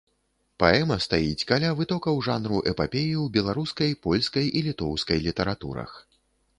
Паэма 0.61 0.95
стаіць 1.05 1.45
каля 1.51 1.69
вытокаў 1.83 2.17
жанру 2.29 2.63
эпапеі 2.73 3.13
ў 3.23 3.37
беларускай, 3.37 3.97
польскай 4.09 4.45
і 4.59 4.69
літоўскай 4.71 5.27
літаратурах. 5.31 5.91